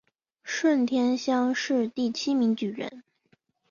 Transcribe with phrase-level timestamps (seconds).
[0.43, 3.03] 顺天乡试第七名举人。